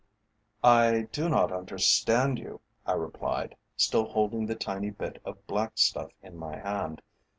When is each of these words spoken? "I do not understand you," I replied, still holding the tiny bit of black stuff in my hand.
"I 0.63 1.09
do 1.11 1.29
not 1.29 1.51
understand 1.51 2.39
you," 2.39 2.61
I 2.87 2.93
replied, 2.93 3.55
still 3.77 4.05
holding 4.05 4.47
the 4.47 4.55
tiny 4.55 4.89
bit 4.89 5.21
of 5.25 5.45
black 5.45 5.73
stuff 5.75 6.09
in 6.23 6.37
my 6.37 6.57
hand. 6.57 7.03